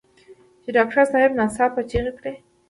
چې 0.63 0.69
ډاکټر 0.75 1.03
صاحب 1.11 1.31
ناڅاپه 1.39 1.81
چيغه 1.89 2.11
کړه. 2.19 2.33